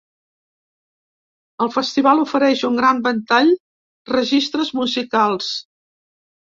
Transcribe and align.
El 1.65 1.71
festival 1.75 2.23
ofereix 2.25 2.65
un 2.71 2.81
gran 2.81 3.05
ventall 3.11 3.55
registres 4.19 4.77
musicals. 4.83 5.57